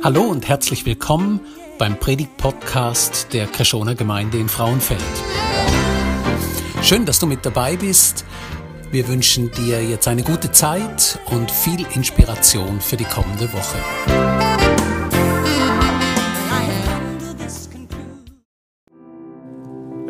Hallo 0.00 0.22
und 0.22 0.46
herzlich 0.46 0.86
willkommen 0.86 1.40
beim 1.76 1.98
Predigt-Podcast 1.98 3.32
der 3.32 3.48
Kreschoner 3.48 3.96
Gemeinde 3.96 4.38
in 4.38 4.48
Frauenfeld. 4.48 5.02
Schön, 6.82 7.04
dass 7.04 7.18
du 7.18 7.26
mit 7.26 7.44
dabei 7.44 7.76
bist. 7.76 8.24
Wir 8.92 9.08
wünschen 9.08 9.50
dir 9.50 9.82
jetzt 9.82 10.06
eine 10.06 10.22
gute 10.22 10.52
Zeit 10.52 11.18
und 11.26 11.50
viel 11.50 11.84
Inspiration 11.94 12.80
für 12.80 12.96
die 12.96 13.04
kommende 13.04 13.52
Woche. 13.52 14.37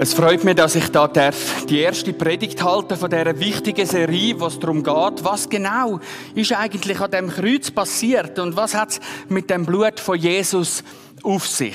Es 0.00 0.14
freut 0.14 0.44
mich, 0.44 0.54
dass 0.54 0.76
ich 0.76 0.92
da 0.92 1.08
darf 1.08 1.66
die 1.66 1.80
erste 1.80 2.12
Predigt 2.12 2.62
halte 2.62 2.96
von 2.96 3.10
dieser 3.10 3.36
wichtigen 3.40 3.84
Serie, 3.84 4.38
was 4.38 4.60
darum 4.60 4.84
geht, 4.84 5.24
was 5.24 5.48
genau 5.48 5.98
ist 6.36 6.52
eigentlich 6.52 7.00
an 7.00 7.10
dem 7.10 7.28
Kreuz 7.28 7.72
passiert 7.72 8.38
und 8.38 8.54
was 8.54 8.76
hat 8.76 8.90
es 8.90 9.00
mit 9.28 9.50
dem 9.50 9.66
Blut 9.66 9.98
von 9.98 10.16
Jesus 10.16 10.84
auf 11.24 11.48
sich. 11.48 11.74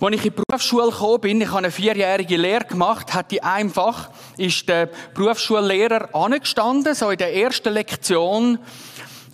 Als 0.00 0.14
ich 0.14 0.24
in 0.24 0.32
die 0.34 0.42
Berufsschule 0.48 0.90
gekommen 0.90 1.20
bin, 1.20 1.40
ich 1.42 1.48
habe 1.48 1.58
eine 1.58 1.70
vierjährige 1.70 2.38
Lehre 2.38 2.64
gemacht, 2.64 3.12
hat 3.12 3.32
die 3.32 3.42
einfach, 3.42 4.08
ist 4.38 4.66
der 4.66 4.88
Berufsschullehrer 5.12 6.14
angestanden, 6.14 6.94
so 6.94 7.10
in 7.10 7.18
der 7.18 7.36
ersten 7.36 7.74
Lektion, 7.74 8.58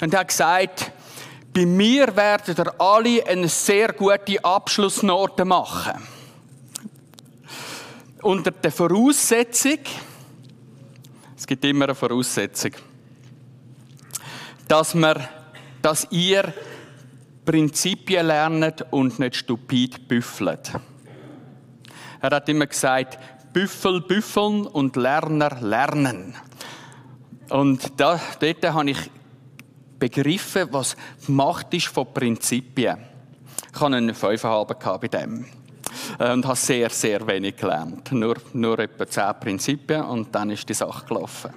und 0.02 0.16
hat 0.16 0.26
gesagt, 0.26 0.90
bei 1.54 1.66
mir 1.66 2.16
werdet 2.16 2.58
ihr 2.58 2.80
alle 2.80 3.24
eine 3.28 3.46
sehr 3.46 3.92
gute 3.92 4.44
Abschlussnote 4.44 5.44
machen 5.44 6.17
unter 8.28 8.50
der 8.50 8.70
Voraussetzung, 8.70 9.78
es 11.34 11.46
gibt 11.46 11.64
immer 11.64 11.86
eine 11.86 11.94
Voraussetzung, 11.94 12.72
dass, 14.68 14.94
wir, 14.94 15.28
dass 15.80 16.06
ihr 16.10 16.52
Prinzipien 17.46 18.26
lernt 18.26 18.84
und 18.90 19.18
nicht 19.18 19.36
stupid 19.36 20.06
büffelt. 20.06 20.72
Er 22.20 22.30
hat 22.30 22.50
immer 22.50 22.66
gesagt, 22.66 23.18
Büffel 23.54 24.02
büffeln 24.02 24.66
und 24.66 24.96
Lerner 24.96 25.62
lernen. 25.62 26.34
Und 27.48 27.98
da, 27.98 28.20
dort 28.40 28.62
habe 28.62 28.90
ich 28.90 29.10
begriffen, 29.98 30.68
was 30.70 30.98
die 31.26 31.32
Macht 31.32 31.72
ist 31.72 31.86
von 31.86 32.12
Prinzipien. 32.12 32.98
Ich 33.72 33.80
hatte 33.80 33.96
einen 33.96 34.14
5,5 34.14 34.98
bei 34.98 35.08
dem. 35.08 35.46
Und 36.18 36.46
habe 36.46 36.56
sehr, 36.56 36.90
sehr 36.90 37.26
wenig 37.26 37.56
gelernt. 37.56 38.12
Nur, 38.12 38.36
nur 38.52 38.78
etwa 38.78 39.06
zehn 39.06 39.34
Prinzipien 39.40 40.02
und 40.02 40.34
dann 40.34 40.50
ist 40.50 40.68
die 40.68 40.74
Sache 40.74 41.06
gelaufen. 41.06 41.50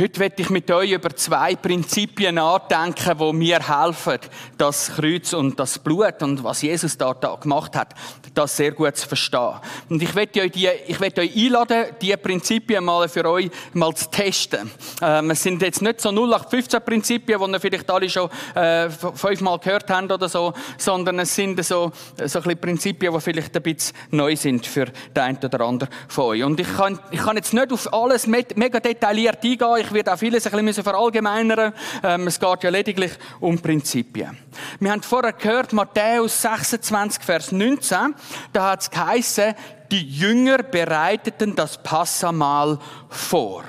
Heute 0.00 0.20
werde 0.20 0.42
ich 0.42 0.50
mit 0.50 0.70
euch 0.70 0.92
über 0.92 1.10
zwei 1.16 1.56
Prinzipien 1.56 2.36
nachdenken, 2.36 3.18
die 3.18 3.32
mir 3.32 3.58
helfen, 3.58 4.18
das 4.56 4.92
Kreuz 4.94 5.32
und 5.32 5.58
das 5.58 5.80
Blut 5.80 6.22
und 6.22 6.44
was 6.44 6.62
Jesus 6.62 6.96
da, 6.96 7.14
gemacht 7.14 7.74
hat, 7.74 7.94
das 8.32 8.56
sehr 8.56 8.70
gut 8.70 8.96
zu 8.96 9.08
verstehen. 9.08 9.54
Und 9.88 10.00
ich 10.00 10.14
werde 10.14 10.42
euch, 10.42 10.52
die, 10.52 10.68
ich 10.86 11.00
werde 11.00 11.22
euch 11.22 11.36
einladen, 11.36 11.86
diese 12.00 12.16
Prinzipien 12.16 12.84
mal 12.84 13.08
für 13.08 13.28
euch 13.28 13.50
mal 13.72 13.92
zu 13.92 14.08
testen. 14.08 14.70
Ähm, 15.02 15.32
es 15.32 15.42
sind 15.42 15.60
jetzt 15.62 15.82
nicht 15.82 16.00
so 16.00 16.10
0815 16.10 16.80
Prinzipien, 16.80 17.40
die 17.40 17.50
ihr 17.50 17.60
vielleicht 17.60 17.90
alle 17.90 18.08
schon 18.08 18.30
äh, 18.54 18.88
fünfmal 18.90 19.58
gehört 19.58 19.90
habt 19.90 20.12
oder 20.12 20.28
so, 20.28 20.52
sondern 20.76 21.18
es 21.18 21.34
sind 21.34 21.64
so, 21.64 21.90
so 22.24 22.40
ein 22.40 22.56
Prinzipien, 22.60 23.12
die 23.12 23.20
vielleicht 23.20 23.56
ein 23.56 23.62
bisschen 23.64 23.96
neu 24.12 24.36
sind 24.36 24.64
für 24.64 24.84
den 24.84 25.22
einen 25.24 25.38
oder 25.38 25.60
anderen 25.62 25.92
von 26.06 26.26
euch. 26.26 26.44
Und 26.44 26.60
ich 26.60 26.72
kann, 26.76 27.00
ich 27.10 27.18
kann 27.18 27.34
jetzt 27.34 27.52
nicht 27.52 27.72
auf 27.72 27.92
alles 27.92 28.28
mega 28.28 28.78
detailliert 28.78 29.42
eingehen 29.42 29.87
ich 29.87 29.87
werde 29.92 30.12
auch 30.12 30.18
vieles 30.18 30.46
ein 30.46 30.64
bisschen 30.64 30.84
verallgemeinern. 30.84 31.72
Ähm, 32.02 32.26
es 32.26 32.38
geht 32.38 32.64
ja 32.64 32.70
lediglich 32.70 33.12
um 33.40 33.58
Prinzipien. 33.58 34.36
Wir 34.80 34.92
haben 34.92 35.02
vorher 35.02 35.32
gehört, 35.32 35.72
Matthäus 35.72 36.42
26, 36.42 37.22
Vers 37.22 37.52
19, 37.52 38.14
da 38.52 38.70
hat 38.70 38.82
es 38.82 38.90
geheißen, 38.90 39.54
die 39.90 40.06
Jünger 40.06 40.58
bereiteten 40.62 41.56
das 41.56 41.82
Passamal 41.82 42.78
vor. 43.08 43.64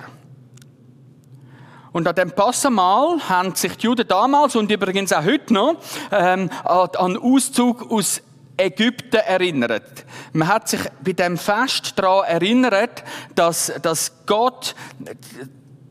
Und 1.92 2.08
an 2.08 2.16
dem 2.16 2.32
Passamal 2.32 3.20
haben 3.28 3.56
sich 3.56 3.76
die 3.78 3.88
Juden 3.88 4.08
damals 4.08 4.56
und 4.56 4.72
übrigens 4.72 5.12
auch 5.12 5.24
heute 5.24 5.54
noch 5.54 5.76
ähm, 6.12 6.50
an 6.64 7.18
Auszug 7.18 7.92
aus 7.92 8.22
Ägypten 8.60 9.16
erinnert. 9.16 10.06
Man 10.34 10.48
hat 10.48 10.68
sich 10.68 10.82
bei 11.04 11.14
dem 11.14 11.38
Fest 11.38 11.94
daran 11.98 12.26
erinnert, 12.26 13.04
dass, 13.34 13.72
dass 13.82 14.12
Gott 14.26 14.76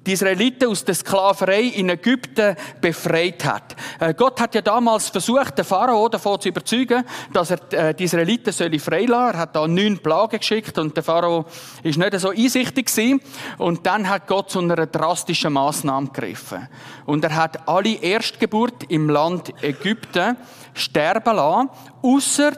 die 0.09 0.15
Israeliten 0.15 0.69
aus 0.69 0.87
der 0.87 0.95
Sklaverei 0.95 1.65
in 1.65 1.91
Ägypten 1.91 2.57
befreit 2.81 3.45
hat. 3.45 3.77
Äh, 4.01 4.15
Gott 4.15 4.41
hat 4.41 4.55
ja 4.55 4.63
damals 4.63 5.11
versucht, 5.11 5.59
den 5.59 5.67
Pharao 5.67 6.09
davon 6.09 6.41
zu 6.41 6.49
überzeugen, 6.49 7.05
dass 7.31 7.51
er 7.51 7.73
äh, 7.75 7.95
die 7.95 8.05
Israeliten 8.05 8.51
freilassen 8.55 9.07
soll. 9.07 9.35
Er 9.35 9.39
hat 9.39 9.55
da 9.55 9.69
neun 9.69 9.99
Plagen 9.99 10.39
geschickt 10.39 10.79
und 10.79 10.97
der 10.97 11.05
Pharao 11.05 11.45
ist 11.83 11.99
nicht 11.99 12.19
so 12.19 12.31
einsichtig 12.31 12.87
gewesen. 12.87 13.21
Und 13.59 13.85
dann 13.85 14.09
hat 14.09 14.27
Gott 14.27 14.51
zu 14.51 14.61
einer 14.61 14.87
drastischen 14.87 15.53
Maßnahme 15.53 16.07
gegriffen. 16.07 16.69
Und 17.05 17.23
er 17.25 17.37
hat 17.37 17.69
alle 17.69 17.93
Erstgeburt 18.01 18.85
im 18.89 19.11
Land 19.11 19.53
Ägypten 19.63 20.39
sterben 20.73 21.37
lassen, 21.37 21.69
außer 22.01 22.53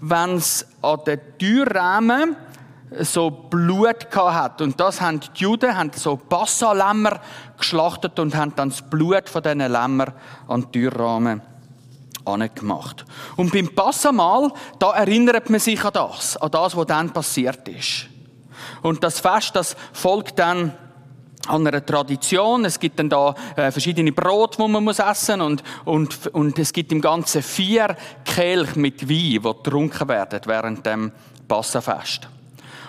wenn 0.00 0.36
es 0.36 0.64
an 0.80 1.00
den 1.04 1.20
Türrahmen 1.38 2.36
so 3.00 3.30
Blut 3.30 4.06
hat. 4.14 4.60
Und 4.60 4.78
das 4.78 5.00
haben 5.00 5.20
die 5.20 5.42
Juden 5.42 5.76
haben 5.76 5.90
so 5.94 6.16
Passalämmer 6.16 7.20
geschlachtet 7.56 8.18
und 8.18 8.34
haben 8.34 8.54
dann 8.56 8.70
das 8.70 8.82
Blut 8.82 9.28
von 9.28 9.42
diesen 9.42 9.58
Lämmer 9.60 10.12
an 10.48 10.66
die 10.72 10.80
Türrahmen 10.80 11.42
angemacht. 12.24 13.04
Und 13.36 13.52
beim 13.52 13.74
Passamal, 13.74 14.50
da 14.78 14.92
erinnert 14.92 15.50
man 15.50 15.60
sich 15.60 15.84
an 15.84 15.92
das, 15.92 16.36
an 16.36 16.50
das, 16.50 16.76
was 16.76 16.86
dann 16.86 17.12
passiert 17.12 17.68
ist. 17.68 18.06
Und 18.82 19.02
das 19.04 19.20
Fest, 19.20 19.54
das 19.54 19.76
folgt 19.92 20.38
dann 20.38 20.72
an 21.46 21.66
einer 21.66 21.84
Tradition. 21.84 22.64
Es 22.64 22.80
gibt 22.80 22.98
dann 22.98 23.08
da 23.08 23.34
äh, 23.56 23.70
verschiedene 23.70 24.12
Brot, 24.12 24.58
wo 24.58 24.68
man 24.68 24.84
muss 24.84 24.98
essen 24.98 25.40
und, 25.40 25.62
und, 25.84 26.28
und 26.28 26.58
es 26.58 26.72
gibt 26.72 26.92
im 26.92 27.00
Ganzen 27.00 27.42
vier 27.42 27.96
Kelch 28.24 28.76
mit 28.76 29.08
Wein, 29.08 29.08
die 29.08 29.40
getrunken 29.40 30.08
werden 30.08 30.40
während 30.46 30.86
dem 30.86 31.12
Passafest. 31.46 32.28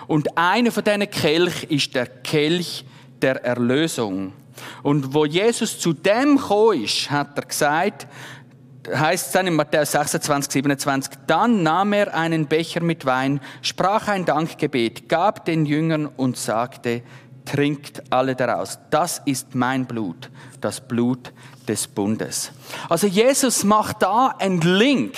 Und 0.06 0.36
einer 0.36 0.70
von 0.70 0.84
diesen 0.84 1.10
Kelch 1.10 1.64
ist 1.64 1.94
der 1.94 2.06
Kelch 2.06 2.84
der 3.22 3.44
Erlösung. 3.44 4.32
Und 4.82 5.12
wo 5.14 5.24
Jesus 5.24 5.78
zu 5.78 5.92
dem 5.92 6.36
gekommen 6.36 6.84
ist, 6.84 7.10
hat 7.10 7.36
er 7.36 7.44
gesagt, 7.44 8.06
heißt 8.94 9.26
es 9.26 9.32
dann 9.32 9.46
in 9.46 9.54
Matthäus 9.54 9.92
26, 9.92 10.52
27, 10.52 11.12
dann 11.26 11.62
nahm 11.62 11.92
er 11.92 12.14
einen 12.14 12.46
Becher 12.46 12.82
mit 12.82 13.04
Wein, 13.04 13.40
sprach 13.62 14.08
ein 14.08 14.24
Dankgebet, 14.24 15.08
gab 15.08 15.44
den 15.44 15.66
Jüngern 15.66 16.06
und 16.06 16.36
sagte, 16.36 17.02
trinkt 17.44 18.02
alle 18.10 18.34
daraus. 18.34 18.78
Das 18.90 19.22
ist 19.24 19.54
mein 19.54 19.86
Blut, 19.86 20.30
das 20.60 20.80
Blut 20.80 21.32
des 21.66 21.86
Bundes. 21.86 22.52
Also 22.88 23.06
Jesus 23.06 23.64
macht 23.64 24.02
da 24.02 24.34
einen 24.38 24.60
Link 24.60 25.14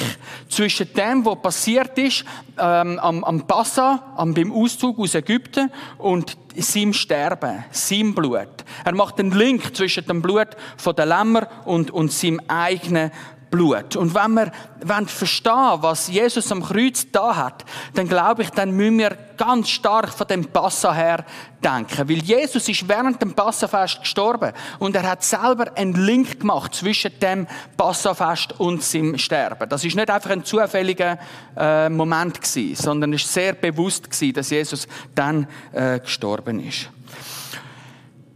zwischen 0.48 0.92
dem, 0.94 1.24
was 1.24 1.42
passiert 1.42 1.96
ist 1.98 2.24
ähm, 2.58 2.98
am, 2.98 3.24
am 3.24 3.46
Passa, 3.46 4.14
am, 4.16 4.34
beim 4.34 4.52
Auszug 4.52 4.98
aus 4.98 5.14
Ägypten 5.14 5.70
und 5.98 6.36
seinem 6.56 6.92
Sterben, 6.92 7.64
seinem 7.70 8.14
Blut. 8.14 8.48
Er 8.84 8.94
macht 8.94 9.20
einen 9.20 9.32
Link 9.32 9.76
zwischen 9.76 10.06
dem 10.06 10.22
Blut 10.22 10.48
von 10.76 10.96
der 10.96 11.06
Lämmer 11.06 11.48
und, 11.64 11.90
und 11.90 12.12
seinem 12.12 12.40
eigenen 12.48 13.10
Blut. 13.50 13.96
Und 13.96 14.14
wenn 14.14 14.32
wir 14.32 14.52
wenn 14.80 15.06
verstehen, 15.06 15.78
was 15.80 16.08
Jesus 16.08 16.52
am 16.52 16.62
Kreuz 16.62 17.06
da 17.10 17.34
hat, 17.34 17.64
dann 17.94 18.08
glaube 18.08 18.42
ich, 18.42 18.50
dann 18.50 18.70
müssen 18.72 18.98
wir 18.98 19.16
ganz 19.36 19.68
stark 19.68 20.10
von 20.10 20.26
dem 20.26 20.44
Passa 20.44 20.92
her 20.92 21.24
denken. 21.62 22.08
Weil 22.08 22.18
Jesus 22.18 22.68
ist 22.68 22.88
während 22.88 23.20
dem 23.20 23.34
Passafest 23.34 24.00
gestorben 24.00 24.52
und 24.78 24.94
er 24.94 25.08
hat 25.08 25.24
selber 25.24 25.76
einen 25.76 25.94
Link 25.94 26.40
gemacht 26.40 26.74
zwischen 26.74 27.18
dem 27.20 27.46
Passafest 27.76 28.58
und 28.60 28.82
seinem 28.82 29.18
Sterben. 29.18 29.68
Das 29.68 29.84
ist 29.84 29.96
nicht 29.96 30.10
einfach 30.10 30.30
ein 30.30 30.44
zufälliger 30.44 31.18
äh, 31.56 31.88
Moment 31.88 32.40
gewesen, 32.40 32.74
sondern 32.74 33.12
es 33.12 33.24
ist 33.24 33.32
sehr 33.32 33.54
bewusst 33.54 34.10
gewesen, 34.10 34.34
dass 34.34 34.50
Jesus 34.50 34.86
dann 35.14 35.46
äh, 35.72 35.98
gestorben 36.00 36.60
ist. 36.60 36.88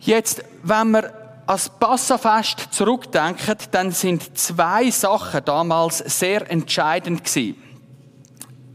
Jetzt, 0.01 0.45
wenn 0.65 0.91
wir 0.91 1.22
als 1.47 1.69
Passafest 1.69 2.69
zurückdenken, 2.71 3.57
dann 3.71 3.91
sind 3.91 4.37
zwei 4.39 4.91
Sachen 4.91 5.45
damals 5.45 5.99
sehr 5.99 6.51
entscheidend 6.51 7.25
gewesen. 7.25 7.57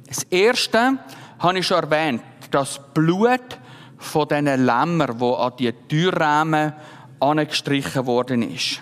Das 0.07 0.23
erste 0.23 0.99
habe 1.39 1.59
ich 1.59 1.67
schon 1.67 1.83
erwähnt, 1.83 2.21
das 2.51 2.79
Blut 2.93 3.59
von 3.97 4.27
diesen 4.27 4.65
Lämmern, 4.65 5.19
wo 5.19 5.33
an 5.35 5.53
die 5.57 5.71
Türrahmen 5.71 6.73
angestrichen 7.19 8.05
worden 8.05 8.41
ist. 8.41 8.81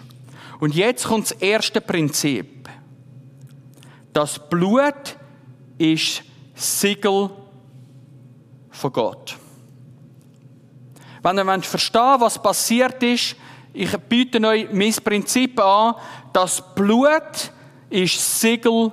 Und 0.60 0.76
jetzt 0.76 1.06
kommt 1.06 1.32
das 1.32 1.38
erste 1.40 1.82
Prinzip. 1.82 2.70
Das 4.14 4.40
Blut 4.50 5.18
ist 5.78 6.24
Siegel 6.54 7.30
von 8.70 8.92
Gott. 8.94 9.38
Wenn 11.22 11.38
ihr 11.38 11.62
verstehen 11.64 12.16
was 12.20 12.42
passiert 12.42 13.02
ist, 13.04 13.36
ich 13.76 13.98
biete 13.98 14.42
euch 14.48 14.68
mein 14.72 14.94
Prinzip 15.04 15.60
an, 15.60 15.96
das 16.32 16.64
Blut 16.74 17.52
ist 17.90 18.40
Siegel 18.40 18.92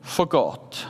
von 0.00 0.28
Gott. 0.28 0.88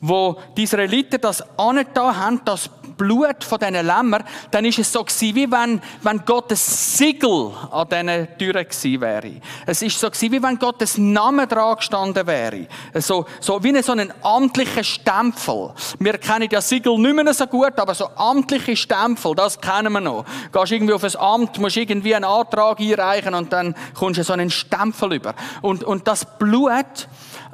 Wo 0.00 0.40
die 0.56 0.64
Israeliten 0.64 1.20
das 1.20 1.42
angetan 1.58 2.16
haben, 2.16 2.40
das 2.44 2.68
Blut 3.02 3.42
von 3.42 3.58
diesen 3.58 3.84
Lämmern, 3.84 4.22
dann 4.52 4.64
ist 4.64 4.78
es 4.78 4.92
so 4.92 5.02
gewesen, 5.02 5.34
wie 5.34 5.50
wenn, 5.50 5.80
wenn 6.02 6.24
Gottes 6.24 6.96
Siegel 6.96 7.50
an 7.70 7.88
diesen 7.88 8.38
Türen 8.38 8.64
gewesen 8.64 9.00
wäre. 9.00 9.32
Es 9.66 9.82
ist 9.82 9.98
so 9.98 10.08
gewesen, 10.08 10.32
wie 10.32 10.42
wenn 10.42 10.56
Gottes 10.58 10.98
Name 10.98 11.48
dran 11.48 11.76
gestanden 11.76 12.24
wäre. 12.28 12.68
So, 12.94 13.26
so 13.40 13.62
wie 13.64 13.82
so 13.82 13.92
ein 13.92 14.12
amtlicher 14.22 14.84
Stempel. 14.84 15.72
Wir 15.98 16.18
kennen 16.18 16.48
ja 16.48 16.60
Siegel 16.60 16.96
nicht 16.96 17.14
mehr 17.16 17.34
so 17.34 17.46
gut, 17.46 17.76
aber 17.76 17.94
so 17.94 18.08
amtliche 18.14 18.76
Stempel, 18.76 19.34
das 19.34 19.60
kennen 19.60 19.92
wir 19.92 20.00
noch. 20.00 20.24
Du 20.52 20.60
gehst 20.60 20.72
irgendwie 20.72 20.94
auf 20.94 21.02
ein 21.02 21.16
Amt, 21.16 21.58
musst 21.58 21.76
irgendwie 21.76 22.14
einen 22.14 22.24
Antrag 22.24 22.78
einreichen 22.78 23.34
und 23.34 23.52
dann 23.52 23.74
kommst 23.94 24.20
du 24.20 24.24
so 24.24 24.32
einen 24.32 24.50
Stempel 24.50 25.14
über. 25.14 25.34
Und, 25.60 25.82
und 25.82 26.06
das 26.06 26.24
Blut, 26.38 27.08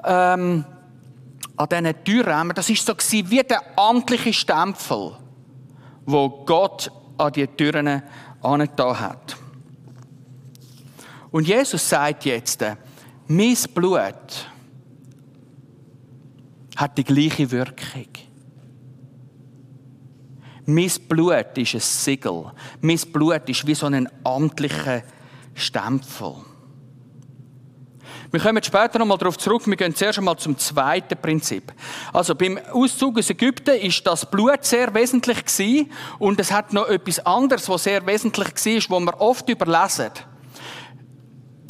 ähm, 0.05 0.67
an 1.57 1.69
diesen 1.69 2.05
Türrahmen, 2.05 2.55
das 2.55 2.71
ist 2.71 2.87
so 2.87 2.95
gewesen, 2.95 3.31
wie 3.31 3.43
der 3.43 3.63
amtliche 3.77 4.33
Stempel 4.33 5.17
wo 6.09 6.31
Gott 6.47 6.91
an 7.19 7.33
die 7.33 7.47
Türen 7.47 8.03
angetan 8.41 8.99
hat. 8.99 9.37
Und 11.31 11.47
Jesus 11.47 11.87
sagt 11.87 12.25
jetzt, 12.25 12.65
mein 13.27 13.57
Blut 13.75 14.49
hat 16.77 16.97
die 16.97 17.05
gleiche 17.05 17.51
Wirkung. 17.51 18.09
Mein 20.65 20.91
Blut 21.09 21.59
ist 21.59 21.75
ein 21.75 21.81
Siegel. 21.81 22.53
Mein 22.81 22.99
Blut 23.13 23.47
ist 23.47 23.67
wie 23.67 23.75
so 23.75 23.87
ein 23.87 24.09
amtlicher 24.25 25.03
Stempel. 25.55 26.37
Wir 28.31 28.41
kommen 28.41 28.63
später 28.63 28.99
nochmal 28.99 29.17
darauf 29.17 29.39
zurück. 29.39 29.63
Wir 29.67 29.77
gehen 29.77 29.95
zuerst 29.95 30.19
einmal 30.19 30.37
zum 30.37 30.59
zweiten 30.59 31.17
Prinzip. 31.17 31.73
Also 32.13 32.35
beim 32.35 32.59
Auszug 32.73 33.19
aus 33.19 33.31
Ägypten 33.31 33.75
ist 33.77 34.07
das 34.07 34.31
Blut 34.31 34.65
sehr 34.65 34.93
wesentlich 34.95 35.45
gewesen 35.45 35.91
und 36.19 36.39
es 36.39 36.53
hat 36.53 36.75
noch 36.75 36.89
etwas 36.89 37.25
anderes, 37.25 37.69
was 37.69 37.85
sehr 37.85 38.07
wesentlich 38.07 38.49
war, 38.49 38.97
wo 38.97 39.01
wir 39.01 39.21
oft 39.21 39.49
überlesen. 39.49 40.11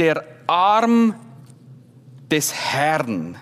Der 0.00 0.24
Arm 0.48 1.14
des 2.30 2.52
Herrn. 2.52 3.36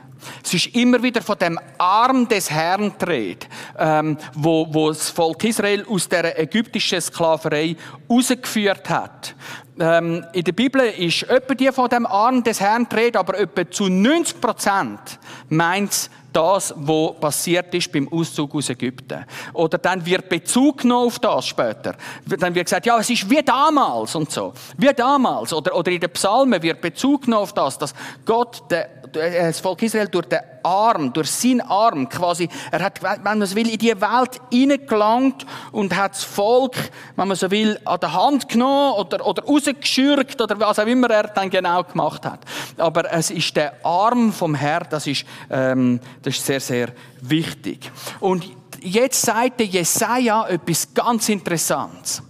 Es 0.44 0.54
ist 0.54 0.74
immer 0.74 1.02
wieder 1.02 1.22
von 1.22 1.38
dem 1.38 1.58
Arm 1.78 2.28
des 2.28 2.50
Herrn 2.50 2.92
dreht, 2.98 3.48
ähm, 3.78 4.16
wo, 4.34 4.66
wo 4.70 4.88
das 4.88 5.10
Volk 5.10 5.44
Israel 5.44 5.84
aus 5.88 6.08
der 6.08 6.38
ägyptischen 6.38 7.00
Sklaverei 7.00 7.76
rausgeführt 8.08 8.88
hat. 8.88 9.34
Ähm, 9.78 10.24
in 10.32 10.44
der 10.44 10.52
Bibel 10.52 10.80
ist 10.80 11.24
etwa 11.24 11.54
die 11.54 11.70
von 11.70 11.88
dem 11.88 12.06
Arm 12.06 12.42
des 12.42 12.60
Herrn 12.60 12.88
dreht, 12.88 13.16
aber 13.16 13.38
etwa 13.38 13.70
zu 13.70 13.88
90 13.88 14.40
Prozent 14.40 15.18
meint 15.48 16.10
das, 16.36 16.74
was 16.76 17.18
passiert 17.18 17.72
ist 17.74 17.90
beim 17.90 18.12
Auszug 18.12 18.54
aus 18.54 18.68
Ägypten. 18.68 19.24
Oder 19.54 19.78
dann 19.78 20.04
wird 20.04 20.28
Bezug 20.28 20.82
genommen 20.82 21.06
auf 21.06 21.18
das 21.18 21.46
später. 21.46 21.94
Dann 22.26 22.54
wird 22.54 22.66
gesagt, 22.66 22.84
ja, 22.84 22.98
es 22.98 23.08
ist 23.08 23.28
wie 23.30 23.42
damals 23.42 24.14
und 24.14 24.30
so. 24.30 24.52
Wie 24.76 24.92
damals. 24.94 25.54
Oder, 25.54 25.74
oder 25.74 25.90
in 25.90 26.00
den 26.00 26.10
Psalmen 26.10 26.62
wird 26.62 26.82
Bezug 26.82 27.22
genommen 27.22 27.42
auf 27.42 27.54
das, 27.54 27.78
dass 27.78 27.94
Gott 28.26 28.70
der 28.70 28.84
äh, 28.84 28.95
das 29.12 29.60
Volk 29.60 29.82
Israel 29.82 30.08
durch 30.08 30.26
den 30.26 30.40
Arm, 30.62 31.12
durch 31.12 31.30
seinen 31.30 31.60
Arm 31.60 32.08
quasi, 32.08 32.48
er 32.70 32.82
hat, 32.82 33.02
wenn 33.02 33.22
man 33.22 33.46
so 33.46 33.54
will, 33.54 33.68
in 33.68 33.78
die 33.78 34.00
Welt 34.00 34.40
hineingelangt 34.50 35.46
und 35.72 35.96
hat 35.96 36.12
das 36.12 36.24
Volk, 36.24 36.74
wenn 37.14 37.28
man 37.28 37.36
so 37.36 37.50
will, 37.50 37.78
an 37.84 38.00
der 38.00 38.12
Hand 38.12 38.48
genommen 38.48 38.94
oder, 38.94 39.26
oder 39.26 39.44
rausgeschürgt 39.44 40.40
oder 40.40 40.58
was 40.58 40.78
auch 40.78 40.86
immer 40.86 41.08
er 41.10 41.28
dann 41.28 41.50
genau 41.50 41.84
gemacht 41.84 42.24
hat. 42.24 42.40
Aber 42.76 43.12
es 43.12 43.30
ist 43.30 43.56
der 43.56 43.84
Arm 43.84 44.32
vom 44.32 44.54
Herr, 44.54 44.80
das 44.80 45.06
ist, 45.06 45.24
ähm, 45.50 46.00
das 46.22 46.36
ist 46.36 46.46
sehr, 46.46 46.60
sehr 46.60 46.88
wichtig. 47.20 47.90
Und 48.20 48.44
jetzt 48.80 49.22
sagt 49.22 49.60
der 49.60 49.66
Jesaja 49.66 50.46
etwas 50.48 50.92
ganz 50.92 51.28
Interessantes. 51.28 52.22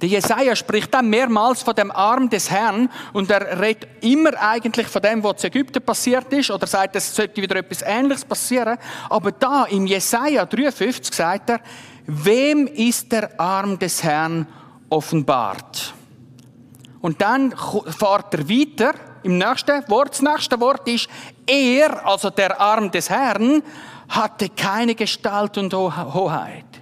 Der 0.00 0.10
Jesaja 0.10 0.54
spricht 0.54 0.92
dann 0.92 1.08
mehrmals 1.08 1.62
von 1.62 1.74
dem 1.74 1.90
Arm 1.90 2.28
des 2.28 2.50
Herrn 2.50 2.90
und 3.14 3.30
er 3.30 3.60
redet 3.60 3.88
immer 4.02 4.30
eigentlich 4.38 4.86
von 4.88 5.00
dem, 5.00 5.24
was 5.24 5.42
in 5.42 5.48
Ägypten 5.48 5.82
passiert 5.82 6.30
ist 6.34 6.50
oder 6.50 6.66
sagt, 6.66 6.96
es 6.96 7.14
sollte 7.14 7.40
wieder 7.40 7.56
etwas 7.56 7.80
Ähnliches 7.80 8.24
passieren. 8.24 8.76
Aber 9.08 9.32
da 9.32 9.64
im 9.64 9.86
Jesaja 9.86 10.44
53 10.44 11.14
sagt 11.14 11.50
er, 11.50 11.60
wem 12.06 12.66
ist 12.66 13.10
der 13.10 13.40
Arm 13.40 13.78
des 13.78 14.02
Herrn 14.02 14.46
offenbart? 14.90 15.94
Und 17.00 17.22
dann 17.22 17.52
fährt 17.52 18.34
er 18.34 18.48
weiter 18.48 18.94
im 19.22 19.38
nächsten 19.38 19.88
Wort. 19.88 20.10
Das 20.10 20.22
nächste 20.22 20.60
Wort 20.60 20.86
ist, 20.88 21.08
er, 21.46 22.06
also 22.06 22.28
der 22.28 22.60
Arm 22.60 22.90
des 22.90 23.08
Herrn, 23.08 23.62
hatte 24.08 24.50
keine 24.50 24.94
Gestalt 24.94 25.56
und 25.56 25.72
Hoheit. 25.72 26.75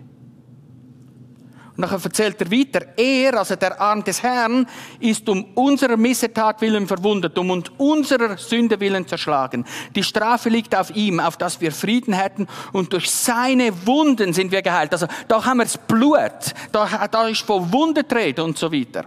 Und 1.76 1.82
dann 1.82 2.00
erzählt 2.00 2.40
er 2.40 2.50
weiter, 2.52 2.86
er, 2.96 3.36
also 3.36 3.56
der 3.56 3.80
Arm 3.80 4.04
des 4.04 4.22
Herrn, 4.22 4.66
ist 5.00 5.28
um 5.28 5.44
unserer 5.54 5.96
Missetat 5.96 6.60
willen 6.60 6.86
verwundet, 6.86 7.36
um 7.36 7.50
uns 7.50 7.68
unserer 7.78 8.36
Sünde 8.36 8.78
willen 8.78 9.08
zerschlagen. 9.08 9.64
Die 9.96 10.04
Strafe 10.04 10.50
liegt 10.50 10.76
auf 10.76 10.94
ihm, 10.94 11.18
auf 11.18 11.36
dass 11.36 11.60
wir 11.60 11.72
Frieden 11.72 12.14
hätten 12.14 12.46
und 12.72 12.92
durch 12.92 13.10
seine 13.10 13.86
Wunden 13.86 14.32
sind 14.32 14.52
wir 14.52 14.62
geheilt. 14.62 14.92
Also 14.92 15.08
da 15.26 15.44
haben 15.44 15.58
wir 15.58 15.64
das 15.64 15.78
Blut, 15.78 16.54
da, 16.70 17.08
da 17.08 17.26
ist 17.26 17.40
von 17.40 17.72
Wunden 17.72 18.06
Rede 18.06 18.44
und 18.44 18.56
so 18.56 18.70
weiter. 18.72 19.06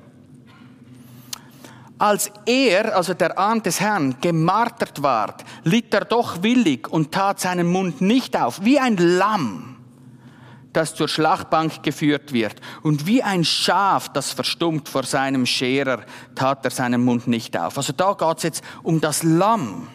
Als 1.99 2.29
er, 2.45 2.97
also 2.97 3.13
der 3.13 3.39
Arm 3.39 3.63
des 3.63 3.79
Herrn, 3.79 4.17
gemartert 4.19 5.01
ward, 5.01 5.45
litt 5.63 5.93
er 5.93 6.03
doch 6.03 6.43
willig 6.43 6.89
und 6.89 7.13
tat 7.13 7.39
seinen 7.39 7.67
Mund 7.67 8.01
nicht 8.01 8.35
auf, 8.35 8.63
wie 8.63 8.77
ein 8.77 8.97
Lamm 8.97 9.76
das 10.77 10.93
zur 10.93 11.07
Schlachtbank 11.07 11.81
geführt 11.81 12.33
wird. 12.33 12.61
Und 12.83 13.07
wie 13.07 13.23
ein 13.23 13.43
Schaf, 13.43 14.09
das 14.09 14.31
verstummt 14.31 14.87
vor 14.87 15.03
seinem 15.03 15.47
Scherer, 15.47 16.03
tat 16.35 16.63
er 16.65 16.71
seinen 16.71 17.03
Mund 17.03 17.27
nicht 17.27 17.57
auf. 17.57 17.77
Also 17.77 17.93
da 17.93 18.13
geht 18.13 18.37
es 18.37 18.43
jetzt 18.43 18.63
um 18.83 19.01
das 19.01 19.23
Lamm. 19.23 19.87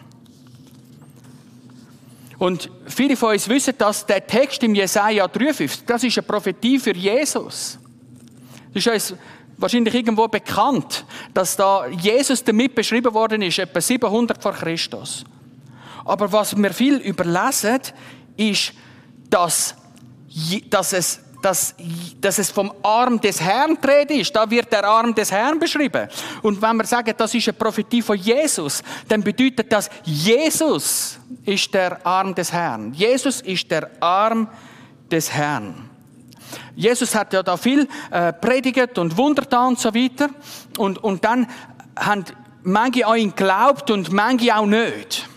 Und 2.37 2.69
viele 2.85 3.15
von 3.15 3.31
uns 3.31 3.47
wissen, 3.47 3.75
dass 3.77 4.05
der 4.05 4.27
Text 4.27 4.61
im 4.63 4.75
Jesaja 4.75 5.25
53, 5.25 5.85
das 5.85 6.03
ist 6.03 6.17
eine 6.17 6.27
Prophetie 6.27 6.77
für 6.77 6.93
Jesus. 6.93 7.79
Das 8.73 8.85
ist 8.85 9.11
uns 9.11 9.19
wahrscheinlich 9.55 9.95
irgendwo 9.95 10.27
bekannt, 10.27 11.05
dass 11.33 11.55
da 11.55 11.87
Jesus 11.87 12.43
damit 12.43 12.75
beschrieben 12.75 13.13
worden 13.13 13.41
ist, 13.41 13.57
etwa 13.57 13.79
700 13.79 14.43
vor 14.43 14.51
Christus. 14.51 15.23
Aber 16.03 16.29
was 16.29 16.57
wir 16.57 16.73
viel 16.73 16.97
überlesen, 16.97 17.79
ist, 18.35 18.73
dass 19.29 19.75
dass 20.69 20.93
es, 20.93 21.19
dass, 21.41 21.75
dass 22.19 22.39
es 22.39 22.49
vom 22.49 22.73
Arm 22.81 23.19
des 23.19 23.41
Herrn 23.41 23.77
dreht 23.79 24.11
ist. 24.11 24.35
Da 24.35 24.49
wird 24.49 24.71
der 24.71 24.85
Arm 24.85 25.13
des 25.13 25.31
Herrn 25.31 25.59
beschrieben. 25.59 26.07
Und 26.41 26.61
wenn 26.61 26.77
wir 26.77 26.85
sagen, 26.85 27.13
das 27.17 27.33
ist 27.33 27.47
eine 27.47 27.53
Prophetie 27.53 28.01
von 28.01 28.17
Jesus, 28.17 28.81
dann 29.07 29.21
bedeutet 29.21 29.71
das, 29.71 29.89
Jesus 30.03 31.19
ist 31.45 31.73
der 31.73 32.05
Arm 32.05 32.33
des 32.33 32.51
Herrn. 32.51 32.93
Jesus 32.93 33.41
ist 33.41 33.69
der 33.69 33.89
Arm 33.99 34.47
des 35.11 35.31
Herrn. 35.31 35.89
Jesus 36.75 37.13
hat 37.13 37.33
ja 37.33 37.43
da 37.43 37.57
viel 37.57 37.87
äh, 38.11 38.33
predigt 38.33 38.97
und 38.97 39.17
Wunder 39.17 39.43
da 39.43 39.67
und 39.67 39.79
so 39.79 39.93
weiter. 39.93 40.29
Und, 40.77 41.03
und 41.03 41.23
dann 41.23 41.47
haben 41.95 42.25
manche 42.63 43.05
an 43.05 43.17
ihn 43.17 43.29
geglaubt 43.35 43.91
und 43.91 44.11
manche 44.11 44.55
auch 44.55 44.65
nicht. 44.65 45.27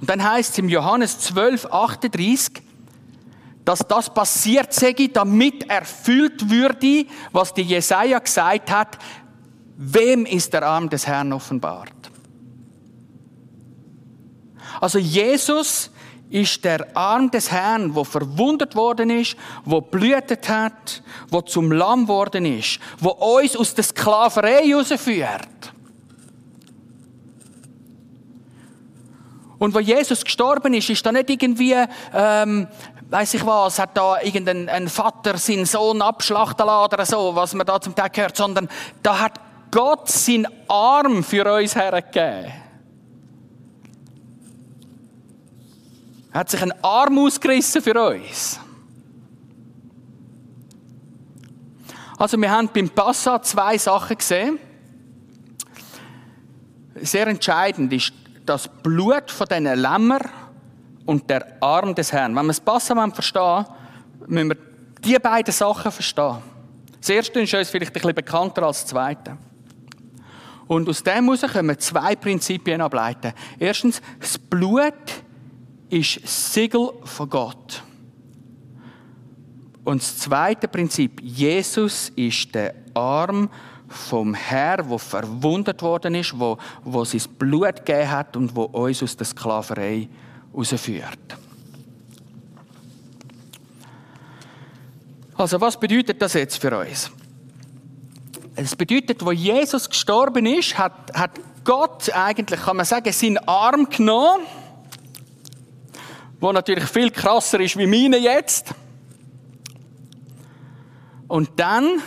Und 0.00 0.10
dann 0.10 0.22
heißt 0.22 0.52
es 0.52 0.58
im 0.58 0.68
Johannes 0.68 1.18
12, 1.20 1.66
38, 1.66 2.63
dass 3.64 3.80
das 3.80 4.12
passiert 4.12 4.72
sei, 4.72 4.94
damit 5.12 5.68
erfüllt 5.70 6.50
würde, 6.50 7.06
was 7.32 7.54
die 7.54 7.62
Jesaja 7.62 8.18
gesagt 8.18 8.70
hat, 8.70 8.98
wem 9.76 10.26
ist 10.26 10.52
der 10.52 10.64
Arm 10.64 10.88
des 10.88 11.06
Herrn 11.06 11.32
offenbart? 11.32 11.92
Also 14.80 14.98
Jesus 14.98 15.90
ist 16.30 16.64
der 16.64 16.96
Arm 16.96 17.30
des 17.30 17.50
Herrn, 17.50 17.94
wo 17.94 18.02
verwundet 18.04 18.74
worden 18.74 19.10
ist, 19.10 19.36
wo 19.64 19.80
blühtet 19.80 20.48
hat, 20.48 21.02
wo 21.30 21.40
zum 21.42 21.70
Lamm 21.70 22.08
worden 22.08 22.44
ist, 22.44 22.80
wo 22.98 23.10
uns 23.10 23.56
aus 23.56 23.74
der 23.74 23.84
Sklaverei 23.84 24.66
herausführt. 24.66 25.72
Und 29.58 29.74
wo 29.74 29.78
Jesus 29.78 30.24
gestorben 30.24 30.74
ist, 30.74 30.90
ist 30.90 31.06
da 31.06 31.12
nicht 31.12 31.30
irgendwie 31.30 31.74
ähm, 32.12 32.66
weiß 33.14 33.34
ich 33.34 33.46
was, 33.46 33.78
hat 33.78 33.96
da 33.96 34.20
irgendein 34.20 34.68
ein 34.68 34.88
Vater 34.88 35.38
seinen 35.38 35.66
Sohn 35.66 36.02
abschlachten 36.02 36.66
lassen 36.66 36.94
oder 36.94 37.06
so, 37.06 37.36
was 37.36 37.54
man 37.54 37.64
da 37.64 37.80
zum 37.80 37.94
Tag 37.94 38.16
hört, 38.16 38.36
sondern 38.36 38.68
da 39.04 39.20
hat 39.20 39.38
Gott 39.70 40.08
seinen 40.08 40.48
Arm 40.66 41.22
für 41.22 41.54
uns 41.54 41.76
hergegeben. 41.76 42.52
Er 46.32 46.40
hat 46.40 46.50
sich 46.50 46.60
einen 46.60 46.74
Arm 46.82 47.16
ausgerissen 47.20 47.82
für 47.82 48.04
uns. 48.04 48.58
Also 52.18 52.36
wir 52.36 52.50
haben 52.50 52.68
beim 52.74 52.90
Passa 52.90 53.40
zwei 53.42 53.78
Sachen 53.78 54.18
gesehen. 54.18 54.58
Sehr 56.96 57.28
entscheidend 57.28 57.92
ist 57.92 58.12
das 58.44 58.66
Blut 58.66 59.30
von 59.30 59.46
diesen 59.46 59.66
Lämmer 59.66 60.20
und 61.06 61.28
der 61.28 61.62
Arm 61.62 61.94
des 61.94 62.12
Herrn. 62.12 62.34
Wenn 62.34 62.46
wir 62.46 62.48
das 62.48 62.60
Passa 62.60 62.94
verstehen 63.10 63.66
müssen 64.26 64.48
wir 64.48 64.56
diese 65.04 65.20
beiden 65.20 65.52
Sachen 65.52 65.92
verstehen. 65.92 66.38
Das 66.98 67.10
erste 67.10 67.40
ist 67.40 67.54
uns 67.54 67.68
vielleicht 67.68 67.90
ein 67.90 67.92
bisschen 67.92 68.14
bekannter 68.14 68.62
als 68.62 68.80
das 68.80 68.90
zweite. 68.90 69.36
Und 70.66 70.88
aus 70.88 71.02
dem 71.02 71.24
heraus 71.24 71.42
können 71.42 71.68
wir 71.68 71.78
zwei 71.78 72.16
Prinzipien 72.16 72.80
ableiten. 72.80 73.32
Erstens, 73.58 74.00
das 74.18 74.38
Blut 74.38 74.94
ist 75.90 76.20
Siegel 76.24 76.90
von 77.04 77.28
Gott. 77.28 77.82
Und 79.84 80.00
das 80.00 80.18
zweite 80.18 80.66
Prinzip, 80.66 81.20
Jesus 81.22 82.10
ist 82.16 82.54
der 82.54 82.74
Arm 82.94 83.50
vom 83.86 84.32
Herr, 84.32 84.88
wo 84.88 84.96
verwundet 84.96 85.82
worden 85.82 86.14
ist, 86.14 86.38
wo, 86.38 86.56
wo 86.82 87.04
sein 87.04 87.20
Blut 87.38 87.84
gegeben 87.84 88.10
hat 88.10 88.34
und 88.36 88.56
wo 88.56 88.62
uns 88.62 89.02
aus 89.02 89.16
der 89.16 89.26
Sklaverei 89.26 90.08
herausführt. 90.54 91.36
Also 95.36 95.60
was 95.60 95.78
bedeutet 95.78 96.22
das 96.22 96.34
jetzt 96.34 96.58
für 96.58 96.78
uns? 96.78 97.10
Es 98.56 98.76
bedeutet, 98.76 99.24
wo 99.24 99.32
Jesus 99.32 99.88
gestorben 99.88 100.46
ist, 100.46 100.78
hat, 100.78 101.12
hat 101.12 101.32
Gott 101.64 102.08
eigentlich, 102.14 102.60
kann 102.60 102.76
man 102.76 102.86
sagen, 102.86 103.12
seinen 103.12 103.38
Arm 103.38 103.88
genommen, 103.88 104.46
wo 106.38 106.52
natürlich 106.52 106.84
viel 106.84 107.10
krasser 107.10 107.58
ist 107.60 107.76
wie 107.76 107.86
meine 107.86 108.18
jetzt. 108.18 108.74
Und 111.26 111.50
dann 111.56 112.00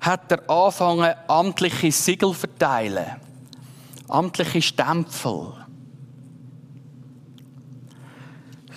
hat 0.00 0.30
er 0.30 0.48
angefangen, 0.48 1.14
amtliche 1.26 1.90
Siegel 1.90 2.34
verteilen. 2.34 3.06
Amtliche 4.08 4.62
Stempel. 4.62 5.61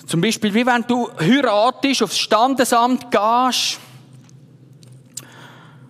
Zum 0.06 0.22
Beispiel, 0.22 0.54
wie 0.54 0.66
wenn 0.66 0.84
du 0.84 1.10
heiratest, 1.20 2.04
aufs 2.04 2.20
Standesamt 2.20 3.10
gehst 3.10 3.80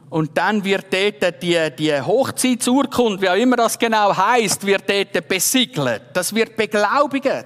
und 0.10 0.38
dann 0.38 0.64
wird 0.64 0.86
dort 0.94 1.44
die, 1.44 1.58
die 1.78 2.02
Hochzeitsurkunde, 2.02 3.22
wie 3.22 3.30
auch 3.30 3.36
immer 3.36 3.58
das 3.58 3.78
genau 3.78 4.16
heißt, 4.16 4.66
wird 4.66 4.90
dort 4.90 5.28
besiegelt. 5.28 6.04
Das 6.14 6.34
wird 6.34 6.56
beglaubigt. 6.56 7.46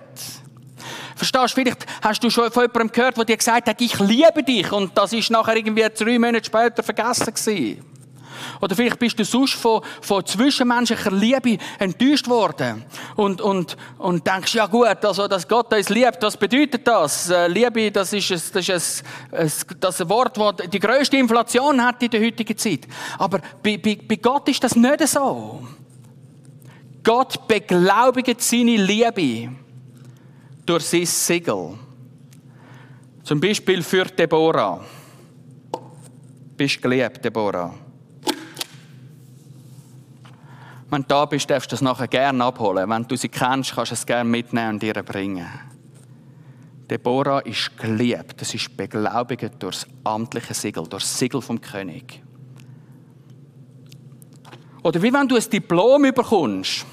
Verstehst 1.16 1.58
du, 1.58 1.62
vielleicht 1.62 1.86
hast 2.02 2.24
du 2.24 2.30
schon 2.30 2.52
von 2.52 2.64
jemandem 2.64 2.92
gehört, 2.92 3.18
der 3.18 3.26
dir 3.26 3.38
gesagt 3.38 3.68
hat, 3.68 3.82
ich 3.82 4.00
liebe 4.00 4.44
dich, 4.44 4.72
und 4.72 4.96
das 4.98 5.12
ist 5.14 5.32
nachher 5.32 5.56
irgendwie 5.56 5.88
drei 5.90 6.20
Monate 6.20 6.46
später 6.46 6.84
vergessen 6.84 7.34
gewesen. 7.34 7.89
Oder 8.62 8.76
vielleicht 8.76 9.00
bist 9.00 9.18
du 9.18 9.24
sonst 9.24 9.54
von, 9.54 9.82
von 10.02 10.26
zwischenmenschlicher 10.26 11.12
Liebe 11.12 11.58
enttäuscht 11.78 12.28
worden. 12.28 12.84
Und, 13.16 13.42
und, 13.42 13.78
und 13.98 14.28
denkst, 14.28 14.54
ja 14.56 14.66
gut, 14.66 15.04
also, 15.04 15.28
dass 15.28 15.48
Gott 15.48 15.74
uns 15.74 15.90
liebt, 15.90 16.22
was 16.22 16.36
bedeutet 16.36 16.86
das? 16.86 17.30
Äh, 17.30 17.48
Liebe, 17.48 17.92
das 17.92 18.12
ist, 18.12 18.32
ein, 18.32 18.42
das 18.54 18.70
ist 18.70 19.04
ein, 19.32 19.40
ein, 19.40 19.52
das 19.80 20.10
Wort, 20.10 20.38
das 20.38 20.70
die 20.70 20.80
größte 20.80 21.18
Inflation 21.18 21.84
hat 21.84 22.04
in 22.04 22.10
der 22.10 22.22
heutigen 22.22 22.58
Zeit. 22.58 22.88
Aber 23.18 23.40
bei, 23.64 23.78
bei, 23.78 23.98
bei 24.08 24.16
Gott 24.16 24.50
ist 24.50 24.64
das 24.64 24.76
nicht 24.76 25.08
so. 25.08 25.62
Gott 27.04 27.48
beglaubigt 27.48 28.42
seine 28.42 28.76
Liebe 28.76 29.52
durch 30.66 30.86
sein 30.86 31.06
Siegel. 31.06 31.78
Zum 33.24 33.40
Beispiel 33.40 33.82
für 33.84 34.06
Deborah. 34.06 34.84
Bist 36.58 36.82
geliebt, 36.82 37.24
Deborah. 37.24 37.74
Wenn 40.92 41.02
du 41.04 41.08
da 41.08 41.26
bist, 41.26 41.50
darfst 41.50 41.72
du 41.72 41.76
es 41.76 41.82
nachher 41.82 42.08
gerne 42.08 42.44
abholen. 42.44 42.90
Wenn 42.90 43.08
du 43.08 43.16
sie 43.16 43.30
kennst, 43.30 43.76
kannst 43.76 43.92
du 43.92 43.96
es 43.96 44.06
gerne 44.06 44.30
mitnehmen 44.30 44.76
und 44.76 44.84
ihr 44.84 44.94
bringen. 44.94 45.48
Deborah 46.90 47.40
ist 47.42 47.78
geliebt. 47.78 48.42
Das 48.42 48.54
ist 48.54 48.76
beglaubigt 48.76 49.62
durch 49.62 49.84
das 49.84 49.88
amtliche 50.04 50.54
Siegel, 50.54 50.88
durch 50.88 51.04
das 51.04 51.20
Siegel 51.20 51.42
vom 51.42 51.62
König. 51.62 52.24
Oder 54.82 55.02
wie 55.02 55.14
wenn 55.14 55.28
du 55.28 55.36
ein 55.36 55.50
Diplom 55.50 56.02
bekommst 56.02 56.86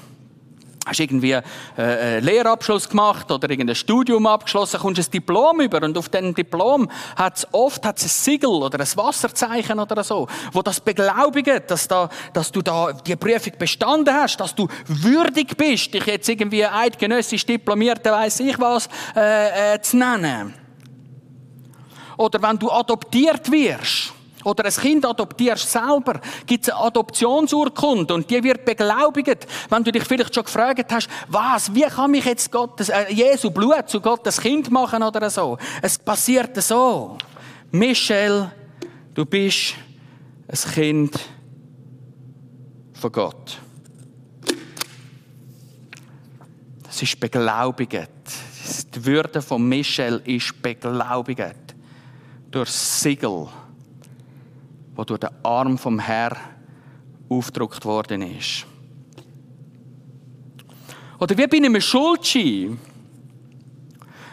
hast 0.87 0.99
irgendwie 0.99 1.31
äh, 1.31 1.41
einen 1.77 2.25
Lehrabschluss 2.25 2.89
gemacht 2.89 3.29
oder 3.31 3.49
irgendein 3.49 3.75
Studium 3.75 4.25
abgeschlossen, 4.25 4.79
kommst 4.79 4.99
ein 4.99 5.11
Diplom 5.11 5.61
über 5.61 5.81
und 5.83 5.97
auf 5.97 6.09
diesem 6.09 6.33
Diplom 6.33 6.89
hat 7.15 7.37
es 7.37 7.47
oft 7.51 7.85
hat's 7.85 8.03
ein 8.03 8.09
Siegel 8.09 8.49
oder 8.49 8.79
ein 8.79 8.87
Wasserzeichen 8.95 9.79
oder 9.79 10.03
so, 10.03 10.27
wo 10.51 10.61
das 10.61 10.79
beglaubigt, 10.79 11.69
dass, 11.69 11.87
da, 11.87 12.09
dass 12.33 12.51
du 12.51 12.61
da 12.61 12.93
die 12.93 13.15
Prüfung 13.15 13.53
bestanden 13.59 14.13
hast, 14.13 14.37
dass 14.37 14.55
du 14.55 14.67
würdig 14.87 15.55
bist, 15.57 15.93
dich 15.93 16.05
jetzt 16.05 16.29
irgendwie 16.29 16.65
eidgenössisch 16.65 17.45
diplomierte, 17.45 18.11
weiß 18.11 18.39
ich 18.41 18.59
was, 18.59 18.89
äh, 19.15 19.75
äh, 19.75 19.81
zu 19.81 19.97
nennen. 19.97 20.53
Oder 22.17 22.41
wenn 22.41 22.57
du 22.57 22.71
adoptiert 22.71 23.51
wirst, 23.51 24.13
oder 24.47 24.65
ein 24.65 24.71
Kind 24.71 25.05
adoptierst 25.05 25.69
selber, 25.71 26.19
gibt 26.45 26.67
es 26.67 26.73
eine 26.73 26.83
Adoptionsurkunde 26.83 28.13
und 28.13 28.29
die 28.29 28.43
wird 28.43 28.63
beglaubigt. 28.65 29.45
Wenn 29.69 29.83
du 29.83 29.91
dich 29.91 30.03
vielleicht 30.03 30.33
schon 30.33 30.45
gefragt 30.45 30.91
hast, 30.91 31.09
was, 31.27 31.73
wie 31.73 31.81
kann 31.81 32.11
mich 32.11 32.25
jetzt 32.25 32.51
Gottes, 32.51 32.89
äh, 32.89 33.11
Jesu 33.11 33.51
Blut 33.51 33.89
zu 33.89 33.99
Gottes 33.99 34.39
Kind 34.39 34.71
machen 34.71 35.03
oder 35.03 35.29
so. 35.29 35.57
Es 35.81 35.97
passiert 35.97 36.61
so. 36.61 37.17
Michel, 37.71 38.49
du 39.13 39.25
bist 39.25 39.75
ein 40.47 40.71
Kind 40.73 41.19
von 42.93 43.11
Gott. 43.11 43.57
Das 46.83 47.01
ist 47.01 47.19
beglaubigt. 47.19 48.09
Die 48.95 49.05
Würde 49.05 49.41
von 49.41 49.67
Michel 49.67 50.21
ist 50.25 50.61
beglaubigt. 50.61 51.75
Durch 52.49 52.69
Siegel 52.69 53.47
wo 54.97 55.03
durch 55.03 55.19
den 55.19 55.29
Arm 55.43 55.77
vom 55.77 55.99
Herr 55.99 56.35
aufgedruckt 57.29 57.85
worden 57.85 58.23
ist. 58.23 58.65
Oder 61.19 61.37
wie 61.37 61.47
bei 61.47 61.57
einem 61.57 61.79
Schuldschein. 61.79 62.79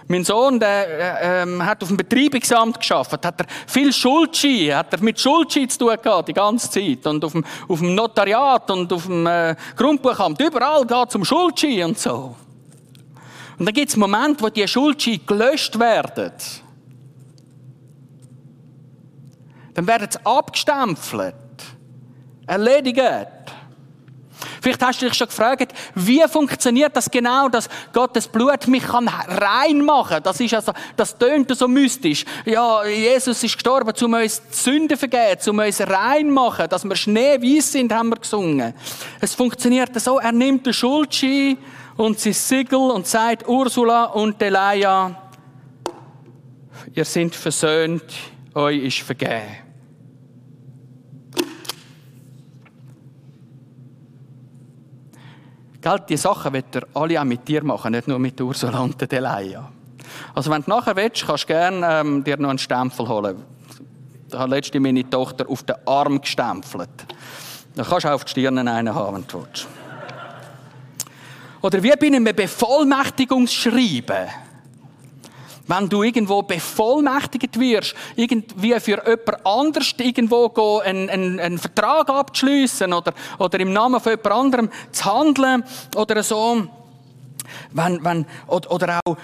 Mein 0.07 0.25
Sohn, 0.25 0.61
der 0.61 1.21
äh, 1.21 1.43
ähm, 1.43 1.65
hat 1.65 1.83
auf 1.83 1.89
dem 1.89 1.97
Betreibungsamt 1.97 2.79
geschafft, 2.79 3.13
hat 3.13 3.41
er 3.41 3.47
viel 3.67 3.91
Schuldschein, 3.93 4.75
hat 4.77 4.93
er 4.93 5.03
mit 5.03 5.19
Schuldschein 5.19 5.69
zu 5.69 5.79
tun 5.79 5.97
gehabt, 6.03 6.29
die 6.29 6.35
ganze 6.35 6.71
Zeit. 6.71 7.07
Und 7.07 7.25
auf 7.25 7.33
dem, 7.33 7.45
auf 7.69 7.79
dem 7.79 7.95
Notariat 7.95 8.71
und 8.71 8.93
auf 8.93 9.07
dem 9.07 9.27
äh, 9.27 9.55
Grundbuchamt, 9.77 10.41
überall 10.41 10.87
geht 10.87 11.09
es 11.09 11.15
um 11.15 11.25
Schuldschein 11.25 11.85
und 11.85 11.99
so. 11.99 12.37
Und 13.59 13.67
dann 13.67 13.75
gibt 13.75 13.89
es 13.89 13.97
Momente, 13.97 14.45
wo 14.45 14.49
die 14.49 14.67
Schuldschein 14.67 15.21
gelöscht 15.27 15.79
werden. 15.79 16.33
Dann 19.75 19.87
werden 19.87 20.09
sie 20.11 20.19
abgestempelt, 20.25 21.35
erledigt. 22.47 23.45
Vielleicht 24.61 24.83
hast 24.83 25.03
du 25.03 25.07
dich 25.07 25.15
schon 25.15 25.27
gefragt, 25.27 25.75
wie 25.95 26.23
funktioniert 26.27 26.97
das 26.97 27.11
genau, 27.11 27.49
dass 27.49 27.69
Gottes 27.93 28.27
Blut 28.27 28.67
mich 28.67 28.83
kann 28.83 29.09
reinmachen 29.09 30.15
kann. 30.15 30.23
Das 30.23 30.41
also, 30.41 30.73
das 30.97 31.19
tönt 31.19 31.55
so 31.57 31.69
mystisch. 31.69 32.25
Ja, 32.45 32.85
Jesus 32.87 33.43
ist 33.43 33.55
gestorben, 33.55 33.93
um 34.03 34.15
uns 34.15 34.41
die 34.41 34.57
Sünden 34.57 34.97
vergeben, 34.97 35.39
um 35.49 35.59
uns 35.59 35.81
reinmachen, 35.81 36.69
dass 36.69 36.85
wir 36.85 36.97
schneeweiß 36.97 37.73
sind, 37.73 37.93
haben 37.93 38.09
wir 38.09 38.17
gesungen. 38.17 38.75
Es 39.21 39.35
funktioniert 39.35 40.01
so, 40.01 40.19
er 40.19 40.33
nimmt 40.33 40.67
den 40.67 40.73
Schuldschein 40.73 41.59
und 41.97 42.19
sein 42.19 42.33
Siegel 42.33 42.91
und 42.91 43.07
sagt, 43.07 43.47
Ursula 43.47 44.05
und 44.05 44.41
Delia, 44.41 45.15
ihr 46.95 47.05
seid 47.05 47.35
versöhnt, 47.35 48.05
euch 48.55 48.83
ist 48.83 49.01
vergeben. 49.01 49.64
Gell, 55.85 56.01
die 56.09 56.17
Sachen 56.17 56.55
wird 56.55 56.77
er 56.77 56.87
alle 56.95 57.21
auch 57.21 57.25
mit 57.25 57.47
dir 57.47 57.63
machen, 57.63 57.93
nicht 57.93 58.09
nur 58.09 58.19
mit 58.19 58.41
Ursula 58.41 58.79
und 58.79 58.99
der 58.99 59.07
Delia. 59.07 59.71
Also 60.35 60.51
wenn 60.51 60.63
du 60.63 60.71
nachher 60.71 60.97
willst, 60.97 61.27
kannst 61.27 61.43
du 61.43 61.49
gerne 61.49 62.01
ähm, 62.01 62.25
dir 62.25 62.39
noch 62.39 62.49
einen 62.49 62.59
Stempel 62.59 63.07
holen. 63.07 63.45
Da 64.31 64.39
hat 64.39 64.49
letzte 64.49 64.81
meine 64.81 65.11
Tochter 65.11 65.47
auf 65.47 65.63
den 65.63 65.77
Arm 65.85 66.23
gestempelt. 66.23 66.89
Dann 67.75 67.85
kannst 67.85 68.07
du 68.07 68.09
auch 68.09 68.15
auf 68.15 68.25
die 68.25 68.31
Stirn 68.31 68.67
einen 68.67 68.95
haben, 68.95 69.17
wenn 69.17 69.27
du 69.27 69.43
willst. 69.43 69.69
Oder 71.61 71.83
wie 71.83 71.93
bei 72.01 72.07
einem 72.07 72.25
Bevollmächtigungsschreiben 72.25 74.29
wenn 75.67 75.89
du 75.89 76.03
irgendwo 76.03 76.43
bevollmächtigt 76.43 77.59
wirst, 77.59 77.95
irgendwie 78.17 78.79
für 78.81 79.03
jemand 79.05 79.47
anders 79.47 79.95
irgendwo 79.99 80.81
einen, 80.81 81.09
einen, 81.09 81.41
einen 81.41 81.59
Vertrag 81.59 82.11
abzuschließen 82.11 82.93
oder, 82.93 83.15
oder 83.39 83.61
im 83.61 83.73
Namen 83.73 84.01
von 84.01 84.13
jemand 84.13 84.33
anderem 84.33 84.71
zu 84.93 85.05
handeln 85.05 85.65
oder 85.97 86.23
so. 86.23 86.67
Wenn, 87.73 88.05
wenn, 88.05 88.27
oder, 88.47 88.71
oder 88.71 89.01
auch, 89.05 89.17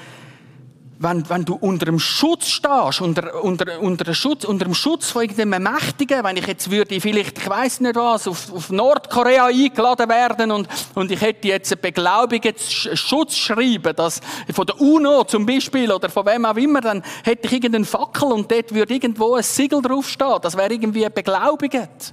wenn, 1.02 1.26
wenn 1.30 1.46
du 1.46 1.54
unter 1.54 1.86
dem 1.86 1.98
Schutz 1.98 2.48
stehst, 2.48 3.00
unter, 3.00 3.42
unter, 3.42 3.80
unter, 3.80 4.04
dem 4.04 4.12
Schutz, 4.12 4.44
unter 4.44 4.66
dem 4.66 4.74
Schutz 4.74 5.10
von 5.10 5.22
irgendeinem 5.22 5.62
Mächtigen, 5.62 6.22
wenn 6.22 6.36
ich 6.36 6.46
jetzt 6.46 6.70
würde, 6.70 7.00
vielleicht, 7.00 7.38
ich 7.38 7.48
weiß 7.48 7.80
nicht 7.80 7.96
was, 7.96 8.28
auf, 8.28 8.52
auf 8.52 8.68
Nordkorea 8.68 9.46
eingeladen 9.46 10.10
werden 10.10 10.50
und, 10.50 10.68
und 10.94 11.10
ich 11.10 11.18
hätte 11.18 11.48
jetzt 11.48 11.72
ein 11.72 11.78
beglaubigtes 11.80 12.70
Schutzschreiben, 12.70 13.96
das 13.96 14.20
von 14.52 14.66
der 14.66 14.78
UNO 14.78 15.24
zum 15.24 15.46
Beispiel 15.46 15.90
oder 15.90 16.10
von 16.10 16.26
wem 16.26 16.44
auch 16.44 16.56
immer, 16.56 16.82
dann 16.82 17.02
hätte 17.24 17.46
ich 17.46 17.54
irgendeinen 17.54 17.86
Fackel 17.86 18.32
und 18.32 18.50
dort 18.50 18.74
würde 18.74 18.92
irgendwo 18.92 19.36
ein 19.36 19.42
Siegel 19.42 19.80
draufstehen. 19.80 20.36
Das 20.42 20.54
wäre 20.54 20.70
irgendwie 20.70 21.08
beglaubigt. 21.08 22.12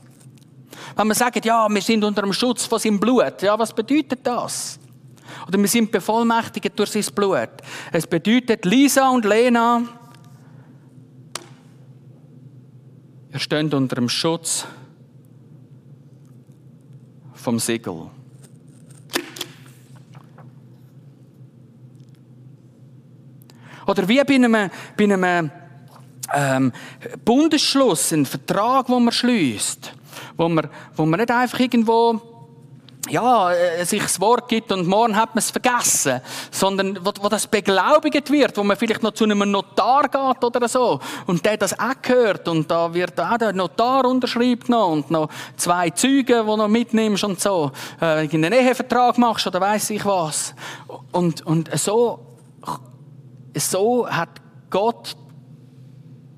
Wenn 0.95 1.07
man 1.07 1.15
sagt, 1.15 1.43
ja, 1.43 1.67
wir 1.67 1.81
sind 1.81 2.05
unter 2.05 2.21
dem 2.21 2.31
Schutz 2.31 2.65
von 2.65 2.79
seinem 2.79 3.01
Blut, 3.01 3.41
ja, 3.41 3.59
was 3.59 3.73
bedeutet 3.73 4.21
das? 4.23 4.79
Oder 5.47 5.59
wir 5.59 5.67
sind 5.67 5.91
bevollmächtigt 5.91 6.77
durch 6.77 6.91
sein 6.91 7.05
Blut. 7.13 7.49
Es 7.91 8.07
bedeutet, 8.07 8.65
Lisa 8.65 9.09
und 9.09 9.25
Lena, 9.25 9.83
ihr 13.31 13.39
steht 13.39 13.73
unter 13.73 13.95
dem 13.95 14.09
Schutz 14.09 14.65
vom 17.33 17.59
Siegel. 17.59 18.09
Oder 23.87 24.07
wie 24.07 24.21
bei 24.23 24.35
einem, 24.35 24.69
bei 24.97 25.03
einem 25.05 25.51
ähm, 26.33 26.73
Bundesschluss, 27.23 28.11
ein 28.11 28.25
Vertrag, 28.25 28.87
den 28.87 29.03
man 29.03 29.13
schließt, 29.13 29.93
wo 30.35 30.49
man, 30.49 30.67
wo 30.95 31.05
man 31.05 31.19
nicht 31.19 31.31
einfach 31.31 31.59
irgendwo 31.59 32.36
ja, 33.09 33.51
äh, 33.51 33.85
sich 33.85 34.01
das 34.01 34.19
Wort 34.19 34.49
gibt 34.49 34.71
und 34.71 34.87
morgen 34.87 35.15
hat 35.15 35.29
man 35.35 35.39
es 35.39 35.51
vergessen, 35.51 36.21
sondern 36.51 36.97
wo, 37.05 37.11
wo 37.21 37.29
das 37.29 37.47
beglaubigt 37.47 38.31
wird, 38.31 38.57
wo 38.57 38.63
man 38.63 38.77
vielleicht 38.77 39.03
noch 39.03 39.13
zu 39.13 39.23
einem 39.23 39.49
Notar 39.49 40.03
geht 40.03 40.43
oder 40.43 40.67
so. 40.67 40.99
Und 41.25 41.45
der 41.45 41.57
das 41.57 41.77
auch 41.79 42.01
gehört. 42.01 42.47
Und 42.47 42.69
da 42.69 42.93
wird 42.93 43.19
auch 43.19 43.37
der 43.37 43.53
Notar 43.53 44.05
unterschreibt 44.05 44.69
noch 44.69 44.89
und 44.89 45.11
noch 45.11 45.29
zwei 45.55 45.89
Zeugen, 45.91 46.45
die 46.45 46.57
noch 46.57 46.67
mitnimmst 46.67 47.23
und 47.23 47.39
so, 47.39 47.71
äh, 48.01 48.27
einen 48.27 48.53
Ehevertrag 48.53 49.17
machst 49.17 49.47
oder 49.47 49.61
weiß 49.61 49.91
ich 49.91 50.05
was. 50.05 50.53
Und, 51.11 51.45
und 51.45 51.69
so, 51.77 52.19
so 53.55 54.07
hat 54.09 54.29
Gott 54.69 55.15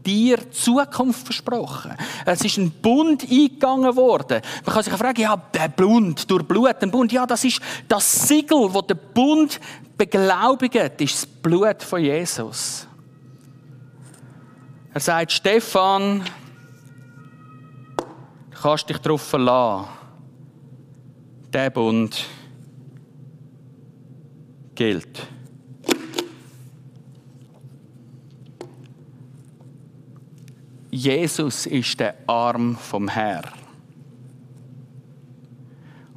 dir 0.06 0.52
Zukunft 0.52 1.26
versprochen. 1.26 1.96
Es 2.26 2.42
ist 2.42 2.58
ein 2.58 2.72
Bund 2.72 3.24
eingegangen 3.24 3.96
worden. 3.96 4.42
Man 4.66 4.74
kann 4.74 4.84
sich 4.84 4.94
fragen, 4.94 5.22
ja, 5.22 5.36
der 5.54 5.68
Bund, 5.70 6.30
durch 6.30 6.44
Blut, 6.44 6.82
ein 6.82 6.92
Bund, 6.92 7.12
ja, 7.12 7.26
das 7.26 7.44
ist 7.44 7.62
das 7.88 8.28
Siegel, 8.28 8.70
das 8.74 8.88
der 8.88 8.96
Bund 8.96 9.60
beglaubigt, 9.98 11.02
ist 11.02 11.16
das 11.16 11.26
Blut 11.26 11.84
von 11.84 12.02
Jesus. 12.02 12.88
Er 14.94 15.02
sagt, 15.02 15.32
Stefan, 15.32 16.24
du 17.98 18.58
kannst 18.62 18.90
dich 18.90 18.98
darauf 18.98 19.22
verlassen. 19.22 19.88
Der 21.54 21.70
Bund 21.70 22.26
gilt. 24.76 25.28
Jesus 30.92 31.68
ist 31.68 32.00
der 32.00 32.16
Arm 32.26 32.76
vom 32.76 33.08
Herr. 33.08 33.44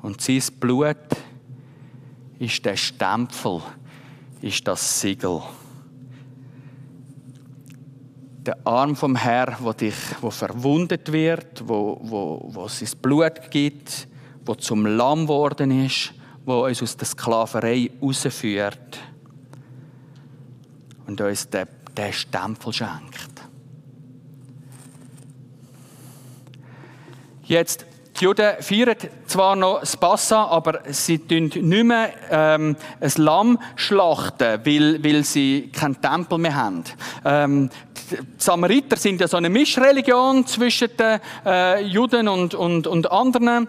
Und 0.00 0.20
sein 0.20 0.42
Blut 0.58 0.96
ist 2.38 2.64
der 2.64 2.76
Stempel, 2.76 3.60
ist 4.40 4.66
das 4.66 5.00
Siegel. 5.00 5.42
Der 8.44 8.56
Arm 8.66 8.96
vom 8.96 9.14
Herr, 9.14 9.56
wo 9.60 9.72
dich, 9.72 9.94
wo 10.20 10.30
verwundet 10.30 11.12
wird, 11.12 11.62
wo, 11.68 12.00
wo, 12.02 12.48
wo 12.52 12.66
sein 12.66 12.88
Blut 13.00 13.50
gibt, 13.50 14.08
wo 14.44 14.54
zum 14.54 14.86
Lamm 14.86 15.28
worden 15.28 15.84
ist, 15.84 16.14
wo 16.44 16.64
uns 16.64 16.82
aus 16.82 16.96
der 16.96 17.06
Sklaverei 17.06 17.90
rausführt 18.00 18.98
und 21.06 21.20
uns 21.20 21.48
den, 21.48 21.68
den 21.96 22.12
Stempel 22.12 22.72
schenkt. 22.72 23.41
Jetzt, 27.52 27.84
die 28.18 28.24
Juden 28.24 28.54
feiern 28.60 28.96
zwar 29.26 29.56
noch 29.56 29.80
das 29.80 29.94
Passa, 29.94 30.46
aber 30.46 30.80
sie 30.88 31.18
tun 31.18 31.50
nicht 31.54 31.84
mehr 31.84 32.08
ähm, 32.30 32.76
ein 32.98 33.12
Lamm 33.16 33.58
schlachten, 33.76 34.60
weil, 34.64 35.04
weil 35.04 35.22
sie 35.22 35.70
keinen 35.70 36.00
Tempel 36.00 36.38
mehr 36.38 36.54
haben. 36.54 36.82
Ähm, 37.26 37.68
die 38.10 38.16
Samariter 38.38 38.96
sind 38.96 39.20
ja 39.20 39.28
so 39.28 39.36
eine 39.36 39.50
Mischreligion 39.50 40.46
zwischen 40.46 40.96
den 40.96 41.20
äh, 41.44 41.82
Juden 41.82 42.26
und, 42.26 42.54
und, 42.54 42.86
und 42.86 43.12
anderen. 43.12 43.68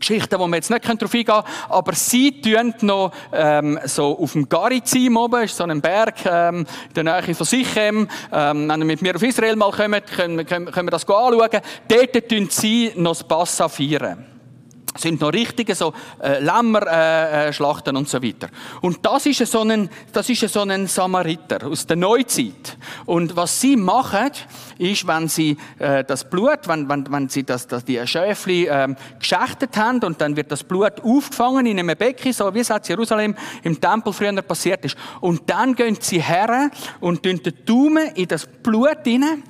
Geschichten, 0.00 0.38
wo 0.38 0.46
wir 0.46 0.56
jetzt 0.56 0.70
nicht 0.70 0.84
darauf 0.84 1.14
eingehen 1.14 1.26
können, 1.26 1.44
aber 1.68 1.94
sie 1.94 2.40
tun 2.40 2.74
noch 2.80 3.12
ähm, 3.32 3.78
so 3.84 4.18
auf 4.18 4.32
dem 4.32 4.48
Garizim 4.48 5.16
oben, 5.16 5.44
ist 5.44 5.56
so 5.56 5.64
ein 5.64 5.80
Berg 5.80 6.16
ähm, 6.24 6.66
in 6.88 6.94
der 6.94 7.04
Nähe 7.04 7.34
von 7.34 7.46
Sichem. 7.46 8.08
Ähm, 8.32 8.68
wenn 8.68 8.80
ihr 8.80 8.86
mit 8.86 9.02
mir 9.02 9.14
auf 9.14 9.22
Israel 9.22 9.56
mal 9.56 9.70
kommt, 9.70 10.06
können, 10.06 10.46
können, 10.46 10.66
können 10.66 10.86
wir 10.86 10.90
das 10.90 11.08
anschauen. 11.08 11.60
Dort 11.88 12.28
tun 12.28 12.48
sie 12.50 12.92
noch 12.96 13.12
das 13.12 13.24
Passa 13.24 13.68
feiern 13.68 14.29
sind 14.96 15.20
noch 15.20 15.32
richtige 15.32 15.74
so 15.74 15.92
äh, 16.22 16.40
Lämmer 16.40 16.82
äh, 16.86 17.48
äh, 17.48 17.52
schlachten 17.52 17.96
und 17.96 18.08
so 18.08 18.22
weiter. 18.22 18.48
Und 18.80 18.98
das 19.02 19.26
ist 19.26 19.46
so 19.46 19.60
ein 19.60 19.88
das 20.12 20.28
ist 20.28 20.48
so 20.48 20.62
ein 20.62 20.86
Samariter 20.86 21.66
aus 21.66 21.86
der 21.86 21.96
Neuzeit. 21.96 22.76
Und 23.06 23.36
was 23.36 23.60
sie 23.60 23.76
machen, 23.76 24.30
ist, 24.78 25.06
wenn 25.06 25.28
sie 25.28 25.56
äh, 25.78 26.04
das 26.04 26.28
Blut, 26.28 26.66
wenn, 26.66 26.88
wenn, 26.88 27.10
wenn 27.10 27.28
sie 27.28 27.44
das, 27.44 27.66
das 27.66 27.84
die 27.84 28.04
Schäfli 28.06 28.66
äh, 28.66 28.94
geschächtet 29.18 29.76
haben 29.76 30.02
und 30.02 30.20
dann 30.20 30.36
wird 30.36 30.50
das 30.50 30.64
Blut 30.64 31.00
aufgefangen 31.02 31.66
in 31.66 31.78
einem 31.78 31.96
Becken, 31.96 32.32
so 32.32 32.52
wie 32.54 32.60
es 32.60 32.70
in 32.70 32.80
Jerusalem 32.84 33.34
im 33.62 33.80
Tempel 33.80 34.12
früher 34.12 34.42
passiert 34.42 34.84
ist. 34.84 34.96
Und 35.20 35.48
dann 35.48 35.74
gehen 35.74 35.96
sie 36.00 36.20
her 36.20 36.70
und 37.00 37.22
tun 37.22 37.40
den 37.42 37.64
Daumen 37.64 38.08
in 38.14 38.28
das 38.28 38.46
Blut 38.46 39.04
hinein 39.04 39.42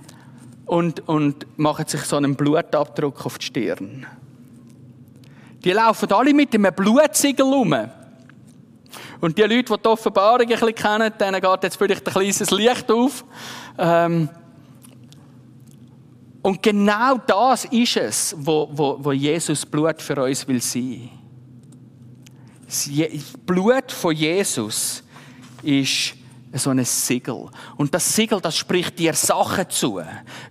und, 0.66 1.09
und 1.09 1.46
machen 1.59 1.87
sich 1.87 2.03
so 2.03 2.16
einen 2.16 2.37
Blutabdruck 2.37 3.24
auf 3.26 3.38
die 3.38 3.46
Stirn. 3.46 4.07
Die 5.64 5.73
laufen 5.73 6.11
alle 6.12 6.33
mit 6.33 6.55
einem 6.55 6.73
Blutsiegel 6.75 7.46
rum. 7.46 7.75
Und 9.20 9.37
die 9.37 9.42
Leute, 9.42 9.75
die 9.75 9.83
die 9.83 9.88
Offenbarung 9.88 10.40
ein 10.40 10.49
bisschen 10.49 10.75
kennen, 10.75 11.12
denen 11.18 11.40
geht 11.40 11.62
jetzt 11.62 11.77
vielleicht 11.77 12.07
ein 12.07 12.12
kleines 12.12 12.51
Licht 12.51 12.90
auf. 12.90 13.25
Ähm 13.79 14.29
und 16.42 16.62
genau 16.62 17.18
das 17.27 17.66
ist 17.66 17.96
es, 17.96 18.35
wo, 18.38 18.68
wo, 18.73 18.96
wo 18.99 19.12
Jesus 19.12 19.66
Blut 19.66 20.01
für 20.01 20.23
uns 20.23 20.49
will 20.49 20.62
sein. 20.62 21.11
Das 22.66 22.88
Blut 23.44 23.92
von 23.92 24.14
Jesus 24.14 25.03
ist 25.62 26.14
so 26.55 26.70
ein 26.70 26.85
Siegel. 26.85 27.49
Und 27.77 27.94
das 27.94 28.14
Siegel, 28.14 28.40
das 28.40 28.57
spricht 28.57 28.99
dir 28.99 29.12
Sachen 29.12 29.68
zu, 29.68 30.01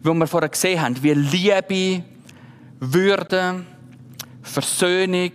wie 0.02 0.14
wir 0.14 0.28
vorher 0.28 0.50
gesehen 0.50 0.82
haben, 0.82 1.02
wie 1.02 1.14
Liebe, 1.14 2.04
Würde, 2.80 3.66
Versöhnung, 4.42 5.32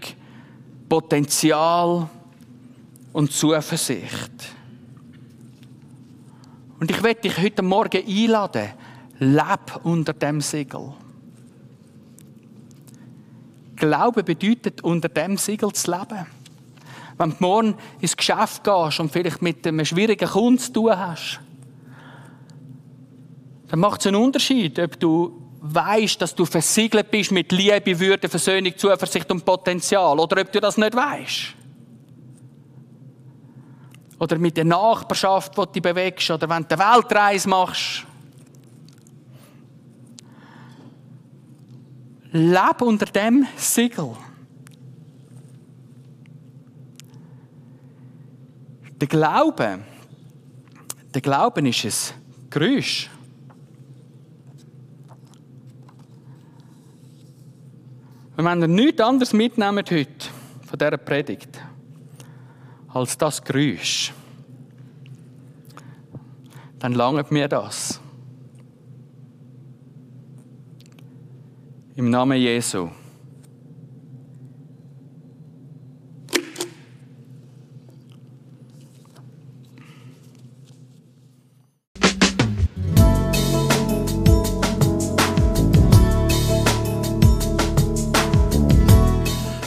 Potenzial 0.89 2.09
und 3.13 3.33
Zuversicht. 3.33 4.55
Und 6.81 6.91
ich 6.91 7.03
werde 7.03 7.23
dich 7.23 7.39
heute 7.39 7.63
Morgen 7.63 8.05
einladen, 8.07 8.71
leb 9.19 9.81
unter 9.85 10.13
dem 10.13 10.41
Siegel. 10.41 10.93
Glaube 13.77 14.23
bedeutet, 14.23 14.83
unter 14.83 15.09
dem 15.09 15.37
Siegel 15.37 15.73
zu 15.73 15.91
leben. 15.91 16.27
Wenn 17.17 17.31
du 17.31 17.37
morgen 17.39 17.75
ins 18.01 18.17
Geschäft 18.17 18.65
gehst 18.65 19.01
und 19.01 19.13
vielleicht 19.13 19.41
mit 19.41 19.67
einem 19.67 19.85
schwierigen 19.85 20.29
Kunden 20.29 20.59
zu 20.59 20.73
tun 20.73 20.99
hast, 20.99 21.41
dann 23.69 23.81
macht 23.81 24.01
es 24.01 24.07
einen 24.07 24.17
Unterschied, 24.17 24.79
ob 24.79 24.99
du 24.99 25.44
weißt, 25.67 26.21
dass 26.21 26.35
du 26.35 26.45
versiegelt 26.45 27.11
bist 27.11 27.33
mit 27.33 27.51
Liebe, 27.51 27.99
Würde, 27.99 28.29
Versöhnung, 28.29 28.77
Zuversicht 28.77 29.31
und 29.31 29.45
Potenzial. 29.45 30.19
Oder 30.19 30.43
ob 30.43 30.53
du 30.53 30.61
das 30.61 30.77
nicht 30.77 30.95
weißt. 30.95 31.55
Oder 34.19 34.39
mit 34.39 34.57
der 34.59 34.67
Nachbarschaft, 34.67 35.57
die 35.57 35.81
du 35.81 35.89
bewegst. 35.89 36.31
Oder 36.31 36.49
wenn 36.51 36.69
du 36.69 36.79
eine 36.79 36.95
Weltreise 36.97 37.49
machst. 37.49 38.05
Leb 42.31 42.83
unter 42.83 43.07
dem 43.07 43.47
Siegel. 43.57 44.11
Der 49.01 49.09
Glaube, 49.09 49.79
der 51.15 51.21
Glauben 51.23 51.67
ist 51.67 51.85
ein 51.85 52.51
Geräusch. 52.51 53.09
Und 58.37 58.45
wenn 58.45 58.61
ihr 58.61 58.69
nichts 58.69 59.01
anderes 59.01 59.33
mitnehmt 59.33 59.91
heute 59.91 60.29
von 60.67 60.79
dieser 60.79 60.97
Predigt, 60.97 61.61
als 62.89 63.17
das 63.17 63.43
Geräusch 63.43 64.13
dann 66.85 66.93
langt 66.93 67.31
mir 67.31 67.49
das. 67.49 67.99
Im 71.97 72.11
Namen 72.11 72.39
Jesu. 72.39 72.91